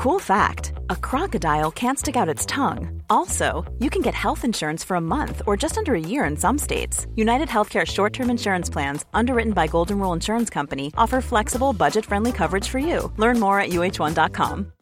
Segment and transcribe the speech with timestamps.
[0.00, 3.02] Cool fact a crocodile can't stick out its tongue.
[3.10, 6.38] Also, you can get health insurance for a month or just under a year in
[6.38, 7.06] some states.
[7.16, 12.06] United Healthcare short term insurance plans, underwritten by Golden Rule Insurance Company, offer flexible, budget
[12.06, 13.12] friendly coverage for you.
[13.18, 14.72] Learn more at uh1.com.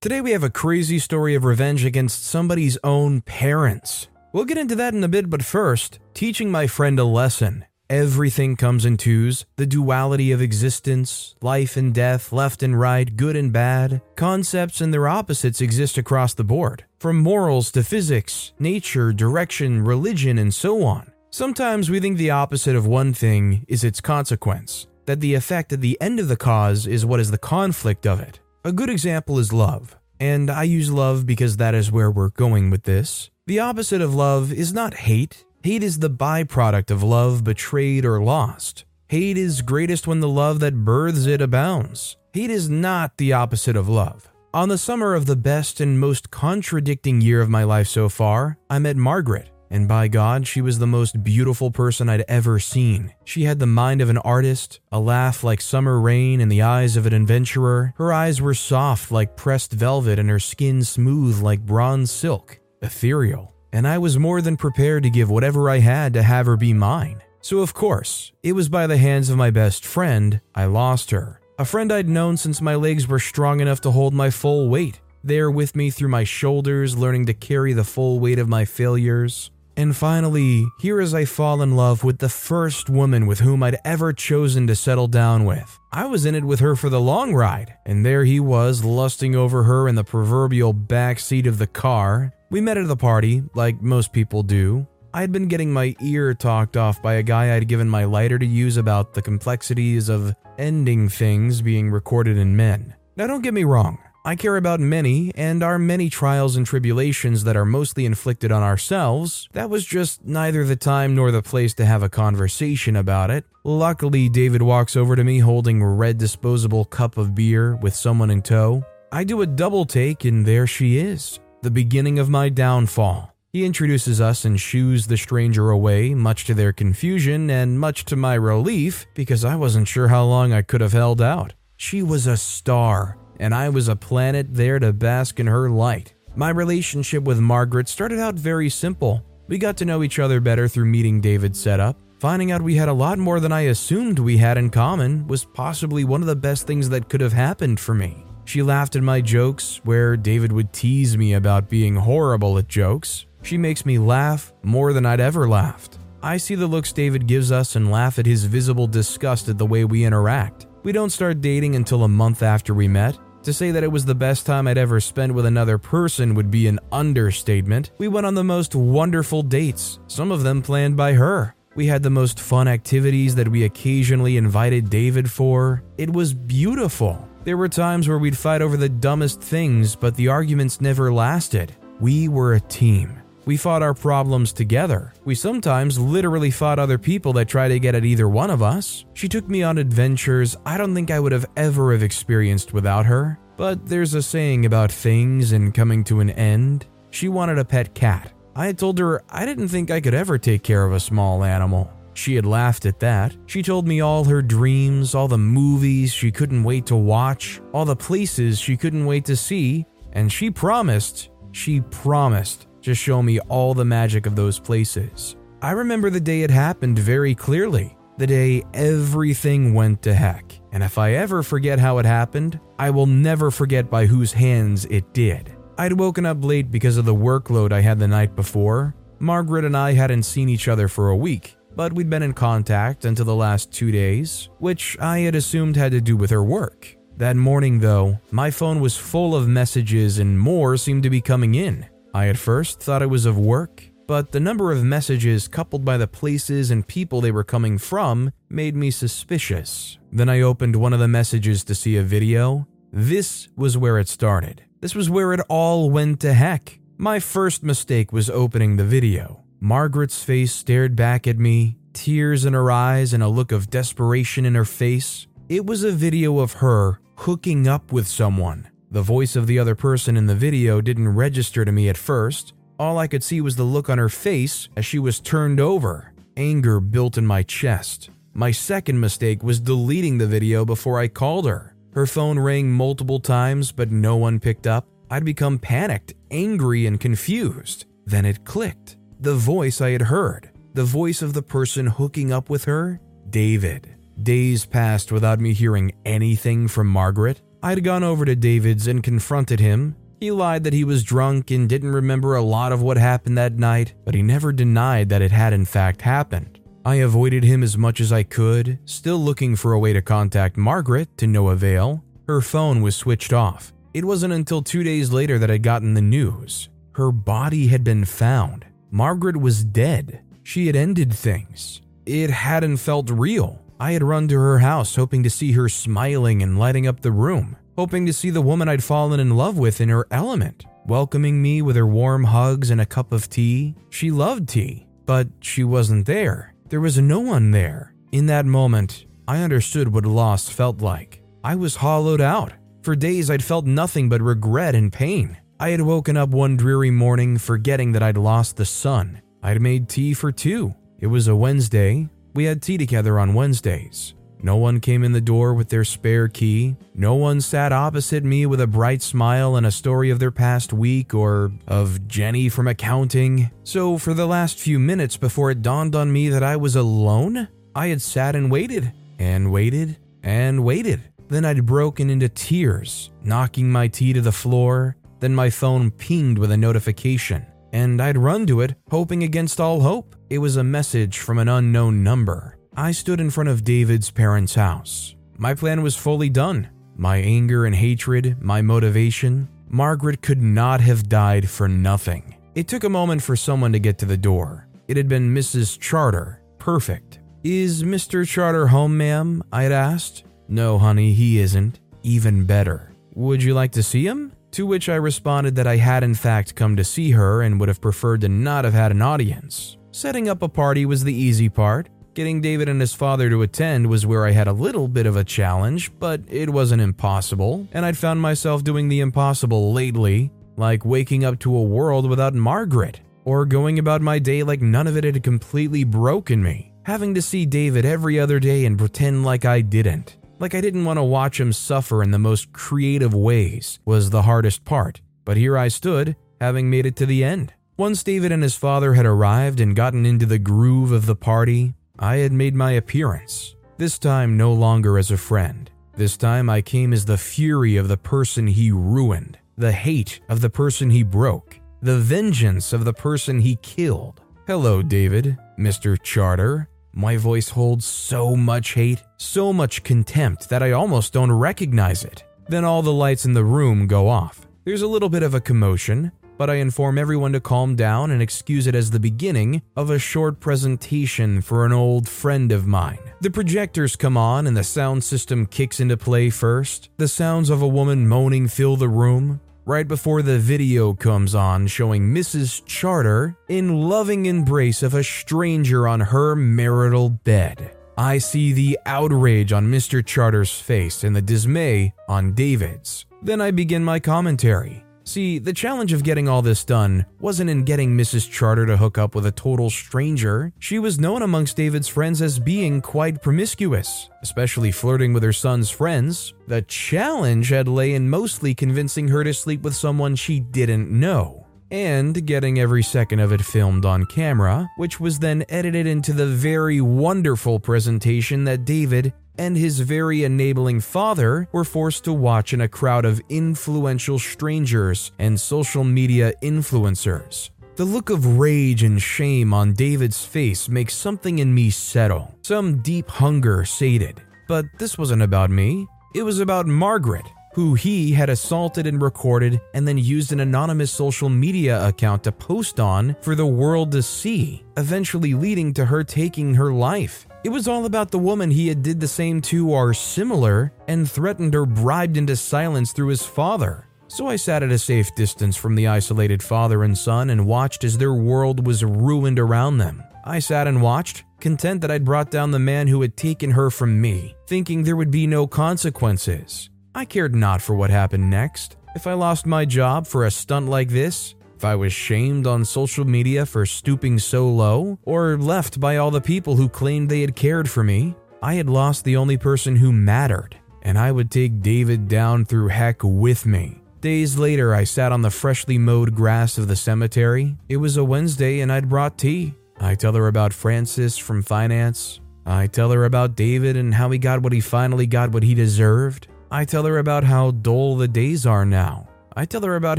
[0.00, 4.08] Today, we have a crazy story of revenge against somebody's own parents.
[4.32, 7.66] We'll get into that in a bit, but first, teaching my friend a lesson.
[7.90, 13.36] Everything comes in twos the duality of existence, life and death, left and right, good
[13.36, 14.00] and bad.
[14.16, 20.38] Concepts and their opposites exist across the board, from morals to physics, nature, direction, religion,
[20.38, 21.12] and so on.
[21.28, 25.82] Sometimes we think the opposite of one thing is its consequence, that the effect at
[25.82, 28.40] the end of the cause is what is the conflict of it.
[28.64, 32.70] A good example is love, and I use love because that is where we're going
[32.70, 33.30] with this.
[33.46, 38.22] The opposite of love is not hate, Hate is the byproduct of love betrayed or
[38.22, 38.84] lost.
[39.08, 42.18] Hate is greatest when the love that births it abounds.
[42.34, 44.28] Hate is not the opposite of love.
[44.52, 48.58] On the summer of the best and most contradicting year of my life so far,
[48.68, 49.48] I met Margaret.
[49.70, 53.14] And by God, she was the most beautiful person I'd ever seen.
[53.24, 56.94] She had the mind of an artist, a laugh like summer rain, and the eyes
[56.94, 57.94] of an adventurer.
[57.96, 62.60] Her eyes were soft like pressed velvet, and her skin smooth like bronze silk.
[62.82, 66.56] Ethereal and I was more than prepared to give whatever I had to have her
[66.56, 67.20] be mine.
[67.40, 71.40] So, of course, it was by the hands of my best friend I lost her.
[71.58, 75.00] A friend I'd known since my legs were strong enough to hold my full weight,
[75.24, 79.50] there with me through my shoulders, learning to carry the full weight of my failures.
[79.76, 83.78] And finally, here as I fall in love with the first woman with whom I'd
[83.84, 85.80] ever chosen to settle down with.
[85.92, 89.34] I was in it with her for the long ride, and there he was, lusting
[89.34, 93.42] over her in the proverbial back seat of the car, we met at the party,
[93.56, 94.86] like most people do.
[95.12, 98.38] I had been getting my ear talked off by a guy I'd given my lighter
[98.38, 102.94] to use about the complexities of ending things being recorded in men.
[103.16, 107.42] Now, don't get me wrong, I care about many and our many trials and tribulations
[107.42, 109.48] that are mostly inflicted on ourselves.
[109.50, 113.44] That was just neither the time nor the place to have a conversation about it.
[113.64, 118.30] Luckily, David walks over to me holding a red disposable cup of beer with someone
[118.30, 118.84] in tow.
[119.10, 123.34] I do a double take, and there she is the beginning of my downfall.
[123.50, 128.16] He introduces us and shoos the stranger away, much to their confusion and much to
[128.16, 131.54] my relief, because I wasn't sure how long I could have held out.
[131.78, 136.12] She was a star, and I was a planet there to bask in her light.
[136.36, 139.24] My relationship with Margaret started out very simple.
[139.48, 141.96] We got to know each other better through meeting David set up.
[142.18, 145.46] Finding out we had a lot more than I assumed we had in common was
[145.46, 148.26] possibly one of the best things that could have happened for me.
[148.44, 153.26] She laughed at my jokes, where David would tease me about being horrible at jokes.
[153.42, 155.98] She makes me laugh more than I'd ever laughed.
[156.22, 159.66] I see the looks David gives us and laugh at his visible disgust at the
[159.66, 160.66] way we interact.
[160.82, 163.18] We don't start dating until a month after we met.
[163.42, 166.50] To say that it was the best time I'd ever spent with another person would
[166.50, 167.90] be an understatement.
[167.98, 171.54] We went on the most wonderful dates, some of them planned by her.
[171.74, 175.82] We had the most fun activities that we occasionally invited David for.
[175.98, 177.28] It was beautiful.
[177.44, 181.76] There were times where we'd fight over the dumbest things, but the arguments never lasted.
[182.00, 183.20] We were a team.
[183.44, 185.12] We fought our problems together.
[185.26, 189.04] We sometimes literally fought other people that tried to get at either one of us.
[189.12, 193.04] She took me on adventures I don't think I would have ever have experienced without
[193.04, 193.38] her.
[193.58, 196.86] But there's a saying about things and coming to an end.
[197.10, 198.32] She wanted a pet cat.
[198.56, 201.44] I had told her I didn't think I could ever take care of a small
[201.44, 201.92] animal.
[202.14, 203.36] She had laughed at that.
[203.46, 207.84] She told me all her dreams, all the movies she couldn't wait to watch, all
[207.84, 213.40] the places she couldn't wait to see, and she promised, she promised to show me
[213.40, 215.36] all the magic of those places.
[215.60, 220.60] I remember the day it happened very clearly, the day everything went to heck.
[220.72, 224.84] And if I ever forget how it happened, I will never forget by whose hands
[224.86, 225.56] it did.
[225.78, 228.94] I'd woken up late because of the workload I had the night before.
[229.18, 233.04] Margaret and I hadn't seen each other for a week, but we'd been in contact
[233.04, 236.96] until the last two days, which I had assumed had to do with her work.
[237.16, 241.54] That morning, though, my phone was full of messages and more seemed to be coming
[241.54, 241.86] in.
[242.12, 245.96] I at first thought it was of work, but the number of messages coupled by
[245.96, 249.98] the places and people they were coming from made me suspicious.
[250.12, 252.66] Then I opened one of the messages to see a video.
[252.92, 254.62] This was where it started.
[254.80, 256.78] This was where it all went to heck.
[256.98, 259.43] My first mistake was opening the video.
[259.64, 264.44] Margaret's face stared back at me, tears in her eyes and a look of desperation
[264.44, 265.26] in her face.
[265.48, 268.68] It was a video of her hooking up with someone.
[268.90, 272.52] The voice of the other person in the video didn't register to me at first.
[272.78, 276.12] All I could see was the look on her face as she was turned over.
[276.36, 278.10] Anger built in my chest.
[278.34, 281.74] My second mistake was deleting the video before I called her.
[281.94, 284.86] Her phone rang multiple times, but no one picked up.
[285.10, 287.86] I'd become panicked, angry, and confused.
[288.04, 288.98] Then it clicked.
[289.24, 293.96] The voice I had heard, the voice of the person hooking up with her, David.
[294.22, 297.40] Days passed without me hearing anything from Margaret.
[297.62, 299.96] I'd gone over to David's and confronted him.
[300.20, 303.54] He lied that he was drunk and didn't remember a lot of what happened that
[303.54, 306.60] night, but he never denied that it had in fact happened.
[306.84, 310.58] I avoided him as much as I could, still looking for a way to contact
[310.58, 312.04] Margaret to no avail.
[312.26, 313.72] Her phone was switched off.
[313.94, 316.68] It wasn't until two days later that I'd gotten the news.
[316.92, 318.66] Her body had been found.
[318.94, 320.20] Margaret was dead.
[320.44, 321.82] She had ended things.
[322.06, 323.60] It hadn't felt real.
[323.80, 327.10] I had run to her house hoping to see her smiling and lighting up the
[327.10, 331.42] room, hoping to see the woman I'd fallen in love with in her element, welcoming
[331.42, 333.74] me with her warm hugs and a cup of tea.
[333.90, 336.54] She loved tea, but she wasn't there.
[336.68, 337.96] There was no one there.
[338.12, 341.20] In that moment, I understood what loss felt like.
[341.42, 342.52] I was hollowed out.
[342.82, 345.36] For days, I'd felt nothing but regret and pain.
[345.60, 349.22] I had woken up one dreary morning forgetting that I'd lost the sun.
[349.42, 350.74] I'd made tea for two.
[350.98, 354.14] It was a Wednesday, we had tea together on Wednesdays.
[354.42, 356.76] No one came in the door with their spare key.
[356.94, 360.72] No one sat opposite me with a bright smile and a story of their past
[360.72, 363.50] week or of Jenny from accounting.
[363.62, 367.48] So, for the last few minutes before it dawned on me that I was alone,
[367.74, 371.00] I had sat and waited, and waited, and waited.
[371.28, 374.96] Then I'd broken into tears, knocking my tea to the floor.
[375.24, 379.80] Then my phone pinged with a notification and I'd run to it, hoping against all
[379.80, 380.14] hope.
[380.28, 382.58] It was a message from an unknown number.
[382.76, 385.16] I stood in front of David's parents' house.
[385.38, 386.68] My plan was fully done.
[386.94, 392.36] My anger and hatred, my motivation, Margaret could not have died for nothing.
[392.54, 394.68] It took a moment for someone to get to the door.
[394.88, 395.80] It had been Mrs.
[395.80, 396.42] Charter.
[396.58, 397.20] Perfect.
[397.42, 398.28] Is Mr.
[398.28, 399.42] Charter home, ma'am?
[399.50, 400.24] I had asked.
[400.48, 401.80] No, honey, he isn't.
[402.02, 402.92] Even better.
[403.14, 404.32] Would you like to see him?
[404.54, 407.68] To which I responded that I had in fact come to see her and would
[407.68, 409.78] have preferred to not have had an audience.
[409.90, 411.88] Setting up a party was the easy part.
[412.14, 415.16] Getting David and his father to attend was where I had a little bit of
[415.16, 420.84] a challenge, but it wasn't impossible, and I'd found myself doing the impossible lately, like
[420.84, 424.96] waking up to a world without Margaret, or going about my day like none of
[424.96, 429.44] it had completely broken me, having to see David every other day and pretend like
[429.44, 430.16] I didn't.
[430.38, 434.22] Like I didn't want to watch him suffer in the most creative ways was the
[434.22, 437.52] hardest part, but here I stood, having made it to the end.
[437.76, 441.74] Once David and his father had arrived and gotten into the groove of the party,
[441.98, 443.54] I had made my appearance.
[443.76, 445.70] This time no longer as a friend.
[445.96, 450.40] This time I came as the fury of the person he ruined, the hate of
[450.40, 454.20] the person he broke, the vengeance of the person he killed.
[454.46, 456.00] Hello, David, Mr.
[456.02, 456.68] Charter.
[456.96, 462.22] My voice holds so much hate, so much contempt that I almost don't recognize it.
[462.48, 464.46] Then all the lights in the room go off.
[464.64, 468.22] There's a little bit of a commotion, but I inform everyone to calm down and
[468.22, 473.00] excuse it as the beginning of a short presentation for an old friend of mine.
[473.20, 476.90] The projectors come on and the sound system kicks into play first.
[476.96, 481.66] The sounds of a woman moaning fill the room right before the video comes on
[481.66, 482.64] showing Mrs.
[482.66, 487.76] Charter in loving embrace of a stranger on her marital bed.
[487.96, 490.04] I see the outrage on Mr.
[490.04, 493.06] Charter's face and the dismay on David's.
[493.22, 494.83] Then I begin my commentary.
[495.06, 498.28] See, the challenge of getting all this done wasn't in getting Mrs.
[498.30, 500.50] Charter to hook up with a total stranger.
[500.58, 505.68] She was known amongst David's friends as being quite promiscuous, especially flirting with her son's
[505.68, 506.32] friends.
[506.48, 511.46] The challenge had lay in mostly convincing her to sleep with someone she didn't know.
[511.70, 516.26] And getting every second of it filmed on camera, which was then edited into the
[516.26, 522.60] very wonderful presentation that David and his very enabling father were forced to watch in
[522.60, 527.50] a crowd of influential strangers and social media influencers.
[527.76, 532.78] The look of rage and shame on David's face makes something in me settle, some
[532.82, 534.22] deep hunger sated.
[534.46, 539.60] But this wasn't about me, it was about Margaret, who he had assaulted and recorded
[539.74, 544.02] and then used an anonymous social media account to post on for the world to
[544.02, 547.26] see, eventually leading to her taking her life.
[547.44, 551.08] It was all about the woman he had did the same to or similar and
[551.08, 553.86] threatened or bribed into silence through his father.
[554.08, 557.84] So I sat at a safe distance from the isolated father and son and watched
[557.84, 560.02] as their world was ruined around them.
[560.24, 563.70] I sat and watched, content that I'd brought down the man who had taken her
[563.70, 566.70] from me, thinking there would be no consequences.
[566.94, 568.76] I cared not for what happened next.
[568.94, 572.64] If I lost my job for a stunt like this, if I was shamed on
[572.64, 577.22] social media for stooping so low, or left by all the people who claimed they
[577.22, 580.56] had cared for me, I had lost the only person who mattered.
[580.82, 583.80] and I would take David down through heck with me.
[584.02, 587.56] Days later, I sat on the freshly mowed grass of the cemetery.
[587.70, 589.54] It was a Wednesday, and I'd brought tea.
[589.80, 592.20] I tell her about Francis from finance.
[592.44, 595.54] I tell her about David and how he got what he finally got what he
[595.54, 596.28] deserved.
[596.54, 599.08] I tell her about how dull the days are now.
[599.34, 599.98] I tell her about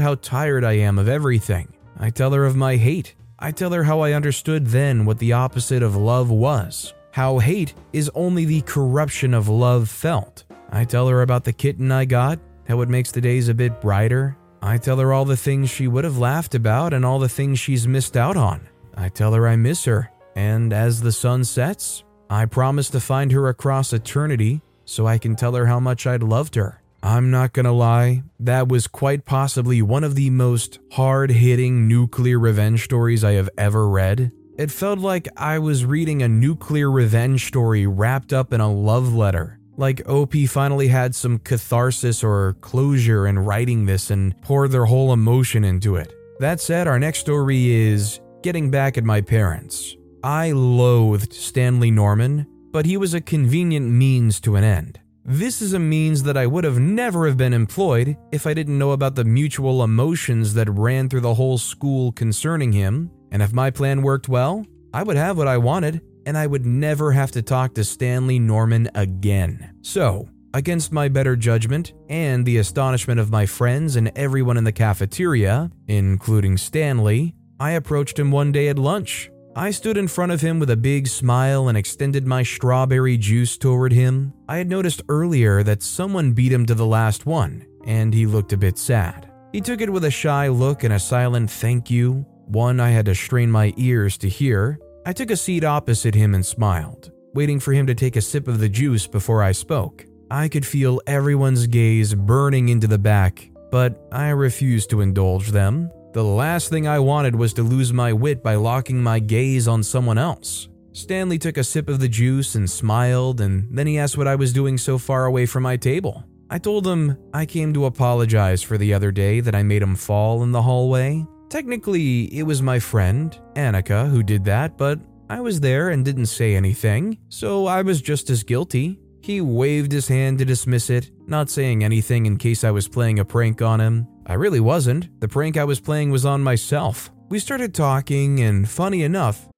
[0.00, 1.74] how tired I am of everything.
[1.98, 3.14] I tell her of my hate.
[3.38, 6.94] I tell her how I understood then what the opposite of love was.
[7.10, 10.44] How hate is only the corruption of love felt.
[10.70, 13.82] I tell her about the kitten I got, how it makes the days a bit
[13.82, 14.38] brighter.
[14.62, 17.58] I tell her all the things she would have laughed about and all the things
[17.58, 18.66] she's missed out on.
[18.96, 23.30] I tell her I miss her, and as the sun sets, I promise to find
[23.32, 26.80] her across eternity so I can tell her how much I'd loved her.
[27.02, 32.38] I'm not gonna lie, that was quite possibly one of the most hard hitting nuclear
[32.38, 34.32] revenge stories I have ever read.
[34.58, 39.14] It felt like I was reading a nuclear revenge story wrapped up in a love
[39.14, 39.58] letter.
[39.76, 45.12] Like OP finally had some catharsis or closure in writing this and poured their whole
[45.12, 46.14] emotion into it.
[46.40, 49.94] That said, our next story is Getting Back at My Parents.
[50.24, 55.00] I loathed Stanley Norman, but he was a convenient means to an end.
[55.24, 58.78] This is a means that I would have never have been employed if I didn't
[58.78, 63.52] know about the mutual emotions that ran through the whole school concerning him, and if
[63.52, 67.30] my plan worked well, I would have what I wanted and I would never have
[67.32, 69.74] to talk to Stanley Norman again.
[69.82, 74.72] So, against my better judgment and the astonishment of my friends and everyone in the
[74.72, 79.30] cafeteria, including Stanley, I approached him one day at lunch.
[79.58, 83.56] I stood in front of him with a big smile and extended my strawberry juice
[83.56, 84.34] toward him.
[84.46, 88.52] I had noticed earlier that someone beat him to the last one, and he looked
[88.52, 89.32] a bit sad.
[89.52, 93.06] He took it with a shy look and a silent thank you, one I had
[93.06, 97.58] to strain my ears to hear, I took a seat opposite him and smiled, waiting
[97.58, 100.04] for him to take a sip of the juice before I spoke.
[100.30, 105.90] I could feel everyone's gaze burning into the back, but I refused to indulge them.
[106.16, 109.82] The last thing I wanted was to lose my wit by locking my gaze on
[109.82, 110.70] someone else.
[110.92, 114.34] Stanley took a sip of the juice and smiled, and then he asked what I
[114.34, 116.24] was doing so far away from my table.
[116.48, 119.94] I told him I came to apologize for the other day that I made him
[119.94, 121.22] fall in the hallway.
[121.50, 126.32] Technically, it was my friend, Annika, who did that, but I was there and didn't
[126.32, 128.98] say anything, so I was just as guilty.
[129.20, 133.18] He waved his hand to dismiss it, not saying anything in case I was playing
[133.18, 134.08] a prank on him.
[134.26, 135.20] I really wasn't.
[135.20, 137.10] The prank I was playing was on myself.
[137.28, 139.48] We started talking, and funny enough,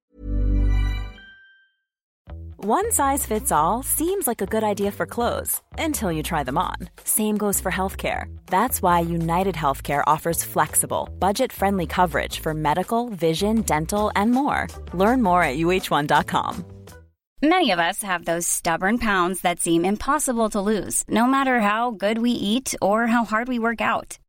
[2.65, 6.57] one size fits all seems like a good idea for clothes until you try them
[6.57, 6.75] on.
[7.05, 8.25] Same goes for healthcare.
[8.47, 14.67] That's why United Healthcare offers flexible, budget friendly coverage for medical, vision, dental, and more.
[14.93, 16.65] Learn more at uh1.com.
[17.41, 21.91] Many of us have those stubborn pounds that seem impossible to lose, no matter how
[21.91, 24.18] good we eat or how hard we work out.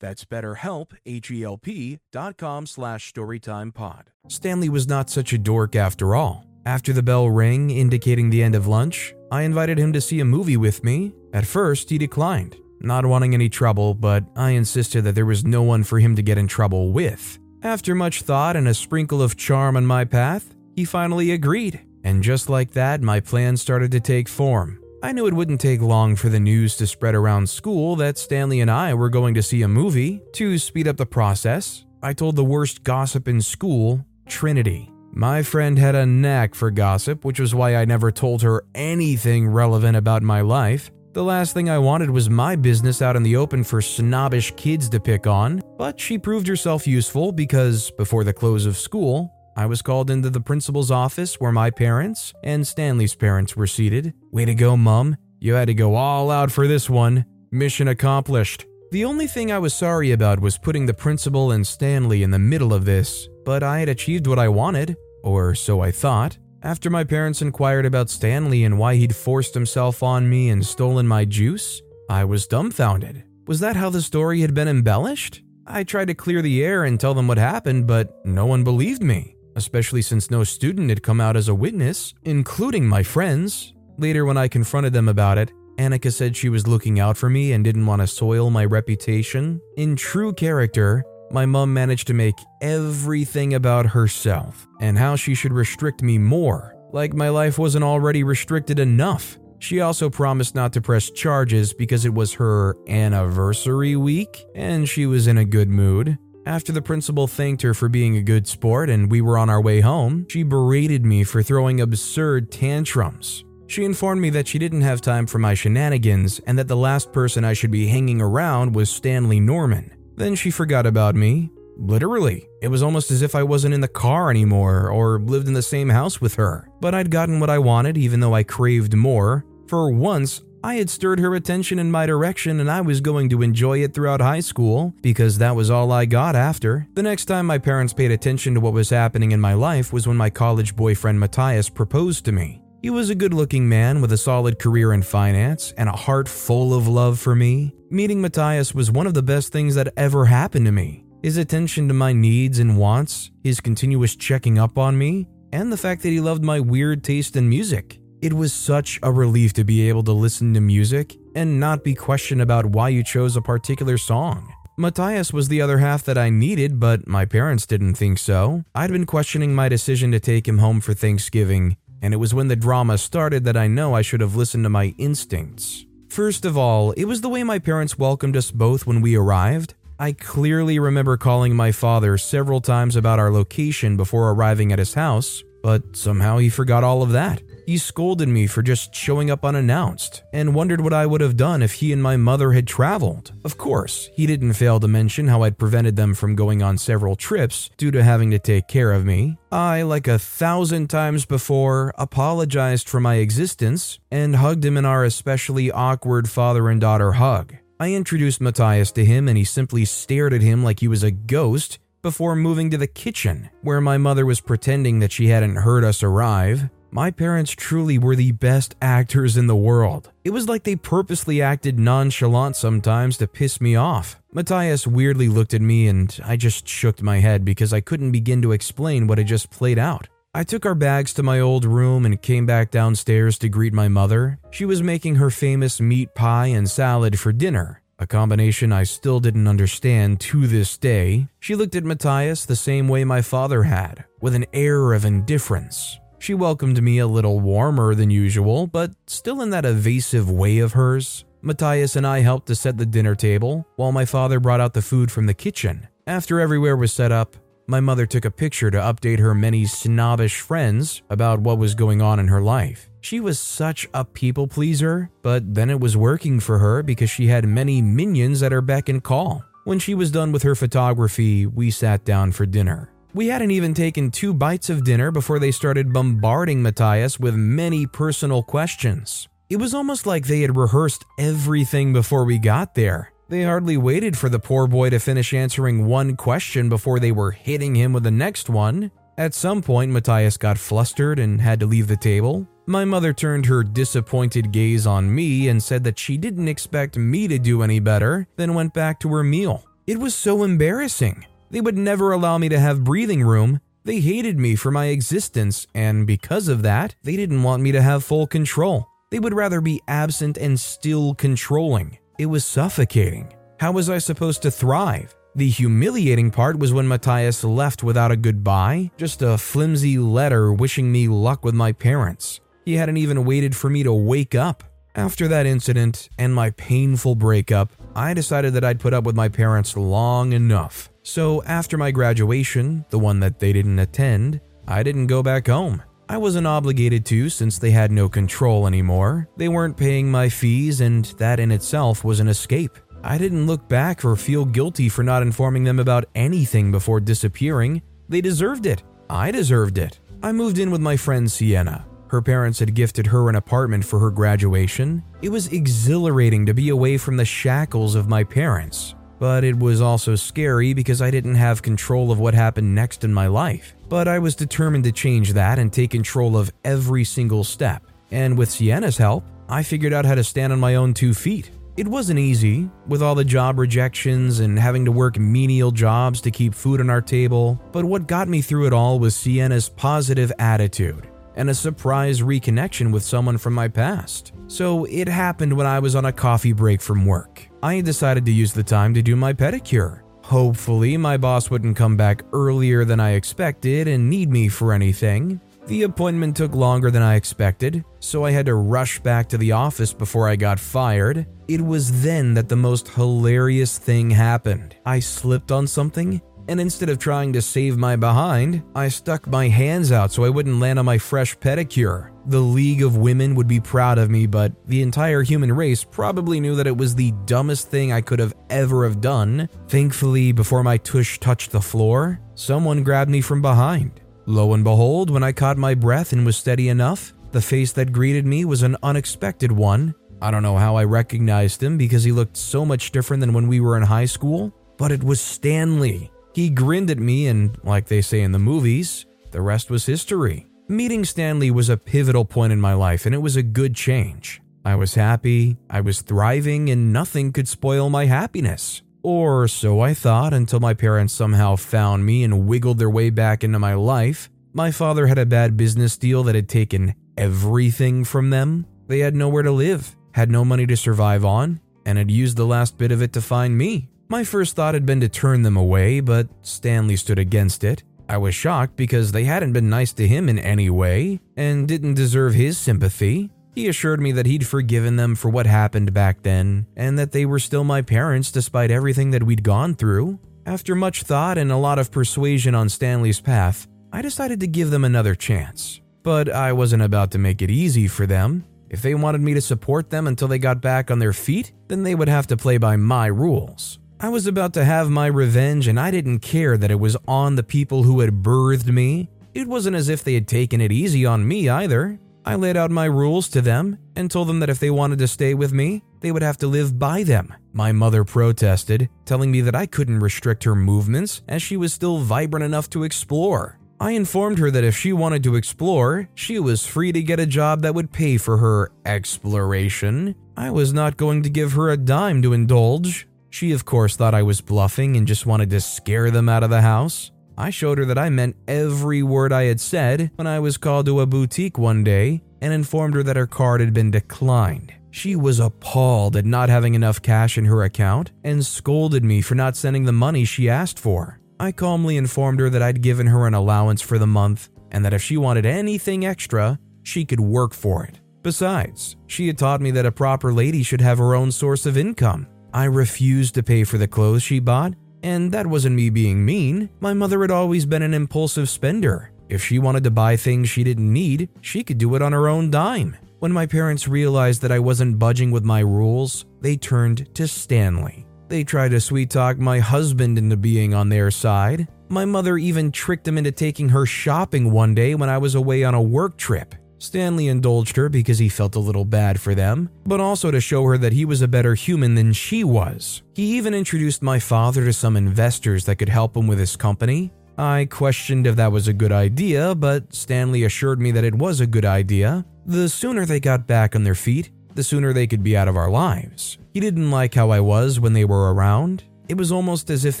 [0.00, 4.06] That's betterhelp, H-E-L-P dot com slash storytimepod.
[4.28, 6.46] Stanley was not such a dork after all.
[6.66, 10.24] After the bell rang indicating the end of lunch, I invited him to see a
[10.24, 11.12] movie with me.
[11.32, 15.62] At first, he declined, not wanting any trouble, but I insisted that there was no
[15.62, 17.38] one for him to get in trouble with.
[17.62, 21.80] After much thought and a sprinkle of charm on my path, he finally agreed.
[22.04, 24.79] And just like that, my plan started to take form.
[25.02, 28.60] I knew it wouldn't take long for the news to spread around school that Stanley
[28.60, 30.20] and I were going to see a movie.
[30.34, 34.90] To speed up the process, I told the worst gossip in school, Trinity.
[35.12, 39.48] My friend had a knack for gossip, which was why I never told her anything
[39.48, 40.90] relevant about my life.
[41.14, 44.90] The last thing I wanted was my business out in the open for snobbish kids
[44.90, 49.66] to pick on, but she proved herself useful because, before the close of school, I
[49.66, 54.14] was called into the principal's office where my parents and Stanley's parents were seated.
[54.32, 55.18] Way to go, Mum.
[55.38, 57.26] You had to go all out for this one.
[57.52, 58.64] Mission accomplished.
[58.90, 62.38] The only thing I was sorry about was putting the principal and Stanley in the
[62.38, 66.38] middle of this, but I had achieved what I wanted, or so I thought.
[66.62, 71.06] After my parents inquired about Stanley and why he'd forced himself on me and stolen
[71.06, 73.24] my juice, I was dumbfounded.
[73.46, 75.42] Was that how the story had been embellished?
[75.66, 79.02] I tried to clear the air and tell them what happened, but no one believed
[79.02, 83.74] me, especially since no student had come out as a witness, including my friends.
[83.98, 87.52] Later, when I confronted them about it, Annika said she was looking out for me
[87.52, 89.60] and didn't want to soil my reputation.
[89.76, 95.52] In true character, my mom managed to make everything about herself and how she should
[95.52, 99.38] restrict me more, like my life wasn't already restricted enough.
[99.60, 105.06] She also promised not to press charges because it was her anniversary week and she
[105.06, 106.18] was in a good mood.
[106.46, 109.60] After the principal thanked her for being a good sport and we were on our
[109.60, 113.44] way home, she berated me for throwing absurd tantrums.
[113.66, 117.12] She informed me that she didn't have time for my shenanigans and that the last
[117.12, 119.92] person I should be hanging around was Stanley Norman.
[120.16, 121.52] Then she forgot about me.
[121.76, 125.54] Literally, it was almost as if I wasn't in the car anymore or lived in
[125.54, 126.68] the same house with her.
[126.80, 129.44] But I'd gotten what I wanted, even though I craved more.
[129.66, 133.40] For once, I had stirred her attention in my direction and I was going to
[133.40, 136.86] enjoy it throughout high school because that was all I got after.
[136.94, 140.06] The next time my parents paid attention to what was happening in my life was
[140.06, 142.60] when my college boyfriend Matthias proposed to me.
[142.82, 146.28] He was a good looking man with a solid career in finance and a heart
[146.28, 147.74] full of love for me.
[147.90, 151.04] Meeting Matthias was one of the best things that ever happened to me.
[151.22, 155.76] His attention to my needs and wants, his continuous checking up on me, and the
[155.76, 157.99] fact that he loved my weird taste in music.
[158.22, 161.94] It was such a relief to be able to listen to music and not be
[161.94, 164.52] questioned about why you chose a particular song.
[164.76, 168.62] Matthias was the other half that I needed, but my parents didn't think so.
[168.74, 172.48] I'd been questioning my decision to take him home for Thanksgiving, and it was when
[172.48, 175.86] the drama started that I know I should have listened to my instincts.
[176.08, 179.72] First of all, it was the way my parents welcomed us both when we arrived.
[179.98, 184.92] I clearly remember calling my father several times about our location before arriving at his
[184.92, 187.42] house, but somehow he forgot all of that.
[187.70, 191.62] He scolded me for just showing up unannounced and wondered what I would have done
[191.62, 193.32] if he and my mother had traveled.
[193.44, 197.14] Of course, he didn't fail to mention how I'd prevented them from going on several
[197.14, 199.38] trips due to having to take care of me.
[199.52, 205.04] I, like a thousand times before, apologized for my existence and hugged him in our
[205.04, 207.54] especially awkward father and daughter hug.
[207.78, 211.12] I introduced Matthias to him and he simply stared at him like he was a
[211.12, 215.84] ghost before moving to the kitchen, where my mother was pretending that she hadn't heard
[215.84, 216.68] us arrive.
[216.92, 220.10] My parents truly were the best actors in the world.
[220.24, 224.20] It was like they purposely acted nonchalant sometimes to piss me off.
[224.32, 228.42] Matthias weirdly looked at me and I just shook my head because I couldn't begin
[228.42, 230.08] to explain what had just played out.
[230.34, 233.86] I took our bags to my old room and came back downstairs to greet my
[233.86, 234.40] mother.
[234.50, 239.20] She was making her famous meat pie and salad for dinner, a combination I still
[239.20, 241.28] didn't understand to this day.
[241.38, 246.00] She looked at Matthias the same way my father had, with an air of indifference.
[246.20, 250.74] She welcomed me a little warmer than usual, but still in that evasive way of
[250.74, 251.24] hers.
[251.40, 254.82] Matthias and I helped to set the dinner table, while my father brought out the
[254.82, 255.88] food from the kitchen.
[256.06, 260.40] After everywhere was set up, my mother took a picture to update her many snobbish
[260.40, 262.90] friends about what was going on in her life.
[263.00, 267.28] She was such a people pleaser, but then it was working for her because she
[267.28, 269.42] had many minions at her beck and call.
[269.64, 272.92] When she was done with her photography, we sat down for dinner.
[273.12, 277.84] We hadn't even taken two bites of dinner before they started bombarding Matthias with many
[277.84, 279.28] personal questions.
[279.48, 283.12] It was almost like they had rehearsed everything before we got there.
[283.28, 287.32] They hardly waited for the poor boy to finish answering one question before they were
[287.32, 288.92] hitting him with the next one.
[289.18, 292.46] At some point, Matthias got flustered and had to leave the table.
[292.66, 297.26] My mother turned her disappointed gaze on me and said that she didn't expect me
[297.26, 299.64] to do any better, then went back to her meal.
[299.88, 301.26] It was so embarrassing.
[301.50, 303.60] They would never allow me to have breathing room.
[303.84, 307.82] They hated me for my existence, and because of that, they didn't want me to
[307.82, 308.86] have full control.
[309.10, 311.98] They would rather be absent and still controlling.
[312.18, 313.32] It was suffocating.
[313.58, 315.14] How was I supposed to thrive?
[315.34, 320.90] The humiliating part was when Matthias left without a goodbye, just a flimsy letter wishing
[320.90, 322.40] me luck with my parents.
[322.64, 324.62] He hadn't even waited for me to wake up.
[324.96, 329.28] After that incident and my painful breakup, I decided that I'd put up with my
[329.28, 330.90] parents long enough.
[331.02, 335.82] So, after my graduation, the one that they didn't attend, I didn't go back home.
[336.08, 339.28] I wasn't obligated to since they had no control anymore.
[339.36, 342.76] They weren't paying my fees, and that in itself was an escape.
[343.04, 347.80] I didn't look back or feel guilty for not informing them about anything before disappearing.
[348.08, 348.82] They deserved it.
[349.08, 350.00] I deserved it.
[350.20, 351.86] I moved in with my friend Sienna.
[352.10, 355.04] Her parents had gifted her an apartment for her graduation.
[355.22, 359.80] It was exhilarating to be away from the shackles of my parents, but it was
[359.80, 363.76] also scary because I didn't have control of what happened next in my life.
[363.88, 367.84] But I was determined to change that and take control of every single step.
[368.10, 371.52] And with Sienna's help, I figured out how to stand on my own two feet.
[371.76, 376.32] It wasn't easy, with all the job rejections and having to work menial jobs to
[376.32, 380.32] keep food on our table, but what got me through it all was Sienna's positive
[380.40, 381.06] attitude
[381.40, 384.34] and a surprise reconnection with someone from my past.
[384.46, 387.48] So it happened when I was on a coffee break from work.
[387.62, 390.02] I decided to use the time to do my pedicure.
[390.22, 395.40] Hopefully, my boss wouldn't come back earlier than I expected and need me for anything.
[395.66, 399.52] The appointment took longer than I expected, so I had to rush back to the
[399.52, 401.26] office before I got fired.
[401.48, 404.76] It was then that the most hilarious thing happened.
[404.84, 409.48] I slipped on something and instead of trying to save my behind, I stuck my
[409.48, 412.10] hands out so I wouldn't land on my fresh pedicure.
[412.26, 416.40] The League of Women would be proud of me, but the entire human race probably
[416.40, 419.48] knew that it was the dumbest thing I could have ever have done.
[419.68, 424.00] Thankfully, before my tush touched the floor, someone grabbed me from behind.
[424.26, 427.92] Lo and behold, when I caught my breath and was steady enough, the face that
[427.92, 429.94] greeted me was an unexpected one.
[430.22, 433.48] I don't know how I recognized him because he looked so much different than when
[433.48, 436.10] we were in high school, but it was Stanley.
[436.32, 440.46] He grinned at me, and like they say in the movies, the rest was history.
[440.68, 444.40] Meeting Stanley was a pivotal point in my life, and it was a good change.
[444.64, 448.82] I was happy, I was thriving, and nothing could spoil my happiness.
[449.02, 453.42] Or so I thought until my parents somehow found me and wiggled their way back
[453.42, 454.30] into my life.
[454.52, 458.66] My father had a bad business deal that had taken everything from them.
[458.88, 462.46] They had nowhere to live, had no money to survive on, and had used the
[462.46, 463.88] last bit of it to find me.
[464.10, 467.84] My first thought had been to turn them away, but Stanley stood against it.
[468.08, 471.94] I was shocked because they hadn't been nice to him in any way and didn't
[471.94, 473.30] deserve his sympathy.
[473.54, 477.24] He assured me that he'd forgiven them for what happened back then and that they
[477.24, 480.18] were still my parents despite everything that we'd gone through.
[480.44, 484.70] After much thought and a lot of persuasion on Stanley's path, I decided to give
[484.70, 485.80] them another chance.
[486.02, 488.44] But I wasn't about to make it easy for them.
[488.70, 491.84] If they wanted me to support them until they got back on their feet, then
[491.84, 493.79] they would have to play by my rules.
[494.02, 497.36] I was about to have my revenge, and I didn't care that it was on
[497.36, 499.10] the people who had birthed me.
[499.34, 502.00] It wasn't as if they had taken it easy on me either.
[502.24, 505.06] I laid out my rules to them and told them that if they wanted to
[505.06, 507.34] stay with me, they would have to live by them.
[507.52, 511.98] My mother protested, telling me that I couldn't restrict her movements as she was still
[511.98, 513.58] vibrant enough to explore.
[513.80, 517.26] I informed her that if she wanted to explore, she was free to get a
[517.26, 520.14] job that would pay for her exploration.
[520.38, 524.14] I was not going to give her a dime to indulge, she, of course, thought
[524.14, 527.12] I was bluffing and just wanted to scare them out of the house.
[527.38, 530.86] I showed her that I meant every word I had said when I was called
[530.86, 534.74] to a boutique one day and informed her that her card had been declined.
[534.90, 539.36] She was appalled at not having enough cash in her account and scolded me for
[539.36, 541.20] not sending the money she asked for.
[541.38, 544.92] I calmly informed her that I'd given her an allowance for the month and that
[544.92, 548.00] if she wanted anything extra, she could work for it.
[548.22, 551.78] Besides, she had taught me that a proper lady should have her own source of
[551.78, 556.24] income I refused to pay for the clothes she bought, and that wasn't me being
[556.24, 556.68] mean.
[556.80, 559.12] My mother had always been an impulsive spender.
[559.28, 562.28] If she wanted to buy things she didn't need, she could do it on her
[562.28, 562.96] own dime.
[563.20, 568.06] When my parents realized that I wasn't budging with my rules, they turned to Stanley.
[568.28, 571.68] They tried to sweet talk my husband into being on their side.
[571.88, 575.64] My mother even tricked him into taking her shopping one day when I was away
[575.64, 576.54] on a work trip.
[576.80, 580.64] Stanley indulged her because he felt a little bad for them, but also to show
[580.64, 583.02] her that he was a better human than she was.
[583.14, 587.12] He even introduced my father to some investors that could help him with his company.
[587.36, 591.40] I questioned if that was a good idea, but Stanley assured me that it was
[591.40, 592.24] a good idea.
[592.46, 595.56] The sooner they got back on their feet, the sooner they could be out of
[595.56, 596.38] our lives.
[596.54, 598.84] He didn't like how I was when they were around.
[599.08, 600.00] It was almost as if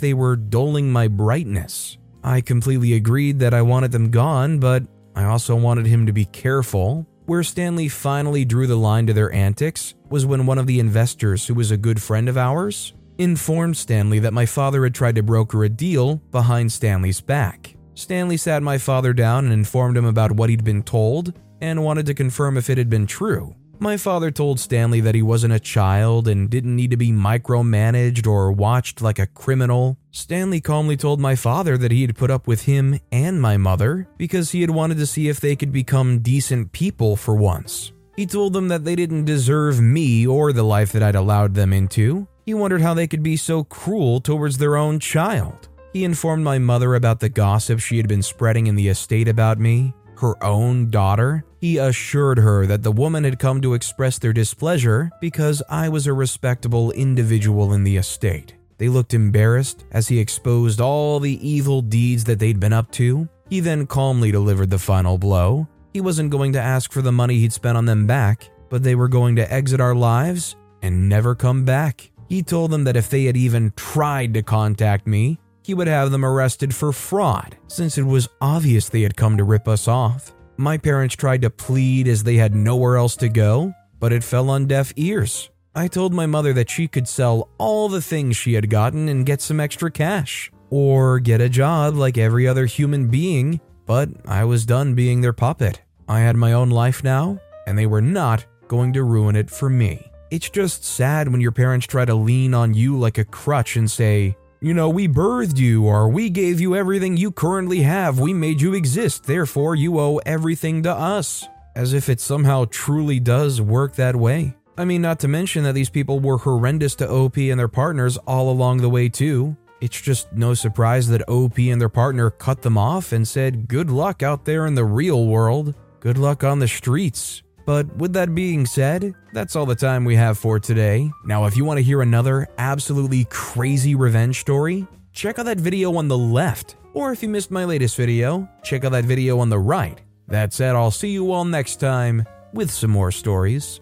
[0.00, 1.98] they were doling my brightness.
[2.24, 4.82] I completely agreed that I wanted them gone, but
[5.14, 7.06] I also wanted him to be careful.
[7.26, 11.46] Where Stanley finally drew the line to their antics was when one of the investors,
[11.46, 15.22] who was a good friend of ours, informed Stanley that my father had tried to
[15.22, 17.76] broker a deal behind Stanley's back.
[17.94, 22.06] Stanley sat my father down and informed him about what he'd been told and wanted
[22.06, 23.54] to confirm if it had been true.
[23.82, 28.26] My father told Stanley that he wasn't a child and didn't need to be micromanaged
[28.26, 29.96] or watched like a criminal.
[30.10, 34.06] Stanley calmly told my father that he had put up with him and my mother
[34.18, 37.92] because he had wanted to see if they could become decent people for once.
[38.16, 41.72] He told them that they didn't deserve me or the life that I'd allowed them
[41.72, 42.28] into.
[42.44, 45.70] He wondered how they could be so cruel towards their own child.
[45.94, 49.58] He informed my mother about the gossip she had been spreading in the estate about
[49.58, 54.32] me, her own daughter, he assured her that the woman had come to express their
[54.32, 58.54] displeasure because I was a respectable individual in the estate.
[58.78, 63.28] They looked embarrassed as he exposed all the evil deeds that they'd been up to.
[63.50, 65.68] He then calmly delivered the final blow.
[65.92, 68.94] He wasn't going to ask for the money he'd spent on them back, but they
[68.94, 72.10] were going to exit our lives and never come back.
[72.28, 75.38] He told them that if they had even tried to contact me,
[75.70, 79.44] he would have them arrested for fraud, since it was obvious they had come to
[79.44, 80.34] rip us off.
[80.56, 84.50] My parents tried to plead as they had nowhere else to go, but it fell
[84.50, 85.48] on deaf ears.
[85.72, 89.24] I told my mother that she could sell all the things she had gotten and
[89.24, 94.42] get some extra cash, or get a job like every other human being, but I
[94.42, 95.82] was done being their puppet.
[96.08, 99.70] I had my own life now, and they were not going to ruin it for
[99.70, 100.10] me.
[100.32, 103.88] It's just sad when your parents try to lean on you like a crutch and
[103.88, 108.18] say, you know, we birthed you, or we gave you everything you currently have.
[108.18, 111.48] We made you exist, therefore, you owe everything to us.
[111.74, 114.54] As if it somehow truly does work that way.
[114.76, 118.18] I mean, not to mention that these people were horrendous to OP and their partners
[118.18, 119.56] all along the way, too.
[119.80, 123.90] It's just no surprise that OP and their partner cut them off and said, Good
[123.90, 125.74] luck out there in the real world.
[126.00, 127.42] Good luck on the streets.
[127.70, 131.08] But with that being said, that's all the time we have for today.
[131.24, 135.94] Now, if you want to hear another absolutely crazy revenge story, check out that video
[135.94, 136.74] on the left.
[136.94, 140.00] Or if you missed my latest video, check out that video on the right.
[140.26, 143.80] That said, I'll see you all next time with some more stories.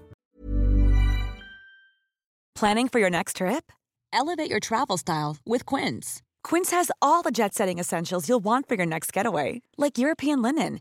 [2.54, 3.72] Planning for your next trip?
[4.12, 6.20] Elevate your travel style with Quince.
[6.44, 10.42] Quince has all the jet setting essentials you'll want for your next getaway, like European
[10.42, 10.80] linen